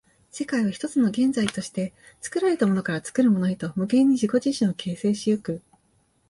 [0.31, 5.61] 世界は一つの現在として、作られたものから作るものへと無限に自己自身を形成し行く。